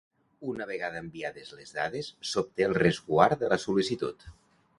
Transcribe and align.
Una 0.51 0.65
vegada 0.69 1.01
enviades 1.05 1.51
les 1.59 1.73
dades 1.75 2.09
s'obté 2.31 2.67
el 2.69 2.75
resguard 2.81 3.45
de 3.45 3.53
la 3.55 3.61
sol·licitud. 3.67 4.27